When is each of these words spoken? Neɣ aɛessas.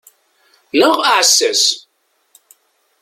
Neɣ 0.77 0.95
aɛessas. 1.05 1.63